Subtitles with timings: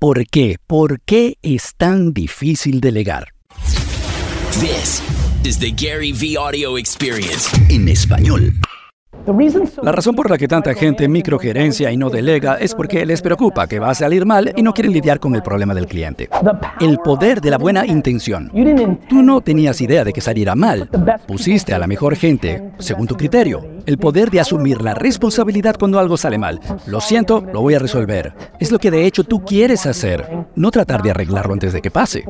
[0.00, 0.58] ¿Por qué?
[0.64, 3.34] ¿Por qué es tan difícil delegar?
[4.60, 5.02] This
[5.44, 7.48] is the Gary V Audio Experience.
[7.68, 8.54] En español.
[9.82, 13.66] La razón por la que tanta gente microgerencia y no delega es porque les preocupa
[13.66, 16.28] que va a salir mal y no quieren lidiar con el problema del cliente.
[16.80, 18.50] El poder de la buena intención.
[19.08, 20.88] Tú no tenías idea de que saliera mal.
[21.26, 23.62] Pusiste a la mejor gente, según tu criterio.
[23.86, 26.60] El poder de asumir la responsabilidad cuando algo sale mal.
[26.86, 28.32] Lo siento, lo voy a resolver.
[28.58, 31.90] Es lo que de hecho tú quieres hacer, no tratar de arreglarlo antes de que
[31.90, 32.24] pase.